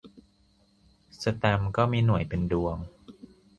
[1.17, 2.77] แสตมป์ก็มีหน่วยเป็นดวง